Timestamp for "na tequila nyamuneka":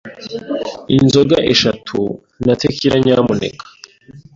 2.45-3.65